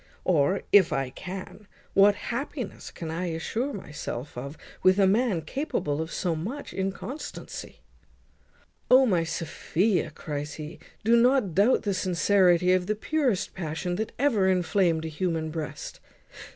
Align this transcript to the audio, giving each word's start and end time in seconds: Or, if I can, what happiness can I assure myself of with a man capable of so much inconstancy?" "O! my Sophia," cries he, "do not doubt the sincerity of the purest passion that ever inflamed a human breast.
Or, 0.25 0.63
if 0.71 0.91
I 0.91 1.11
can, 1.11 1.67
what 1.93 2.15
happiness 2.33 2.89
can 2.89 3.11
I 3.11 3.27
assure 3.27 3.71
myself 3.71 4.35
of 4.35 4.57
with 4.81 4.97
a 4.97 5.05
man 5.05 5.43
capable 5.43 6.01
of 6.01 6.11
so 6.11 6.35
much 6.35 6.73
inconstancy?" 6.73 7.81
"O! 8.89 9.05
my 9.05 9.23
Sophia," 9.23 10.09
cries 10.09 10.55
he, 10.55 10.79
"do 11.03 11.15
not 11.15 11.53
doubt 11.53 11.83
the 11.83 11.93
sincerity 11.93 12.73
of 12.73 12.87
the 12.87 12.95
purest 12.95 13.53
passion 13.53 13.93
that 13.97 14.11
ever 14.17 14.47
inflamed 14.47 15.05
a 15.05 15.07
human 15.07 15.51
breast. 15.51 15.99